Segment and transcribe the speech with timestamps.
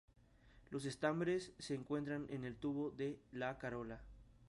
[0.71, 4.01] Los estambres se encuentran en el tubo de la corola.